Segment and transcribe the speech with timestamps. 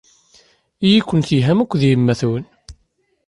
[0.85, 2.45] Ili-ken telham akked yemma-twen.